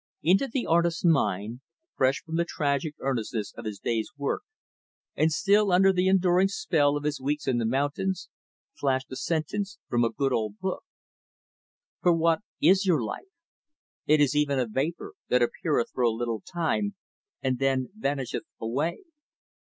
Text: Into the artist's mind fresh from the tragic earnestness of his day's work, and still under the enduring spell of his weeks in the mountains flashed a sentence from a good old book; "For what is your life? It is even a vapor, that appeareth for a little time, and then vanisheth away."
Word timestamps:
Into 0.23 0.47
the 0.47 0.65
artist's 0.65 1.05
mind 1.05 1.61
fresh 1.95 2.23
from 2.23 2.35
the 2.35 2.43
tragic 2.43 2.95
earnestness 3.01 3.53
of 3.55 3.65
his 3.65 3.77
day's 3.77 4.09
work, 4.17 4.41
and 5.15 5.31
still 5.31 5.71
under 5.71 5.93
the 5.93 6.07
enduring 6.07 6.47
spell 6.47 6.97
of 6.97 7.03
his 7.03 7.21
weeks 7.21 7.47
in 7.47 7.59
the 7.59 7.67
mountains 7.67 8.27
flashed 8.73 9.11
a 9.11 9.15
sentence 9.15 9.77
from 9.89 10.03
a 10.03 10.09
good 10.09 10.33
old 10.33 10.57
book; 10.57 10.83
"For 12.01 12.13
what 12.15 12.39
is 12.59 12.83
your 12.83 13.03
life? 13.03 13.29
It 14.07 14.19
is 14.19 14.35
even 14.35 14.57
a 14.57 14.65
vapor, 14.65 15.13
that 15.29 15.43
appeareth 15.43 15.91
for 15.93 16.01
a 16.01 16.09
little 16.09 16.41
time, 16.51 16.95
and 17.43 17.59
then 17.59 17.89
vanisheth 17.95 18.45
away." 18.59 19.03